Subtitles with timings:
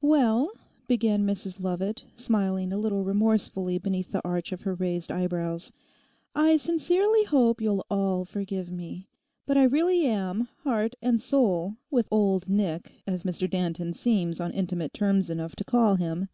[0.00, 0.52] 'Well,'
[0.86, 5.72] began Mrs Lovat, smiling a little remorsefully beneath the arch of her raised eyebrows,
[6.36, 9.08] 'I sincerely hope you'll all forgive me;
[9.46, 14.52] but I really am, heart and soul, with Old Nick, as Mr Danton seems on
[14.52, 16.28] intimate terms enough to call him.